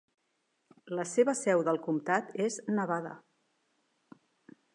La 0.99 1.05
seva 1.09 1.35
seu 1.41 1.61
del 1.67 1.79
comtat 1.89 2.33
és 2.47 2.59
Nevada. 2.79 3.13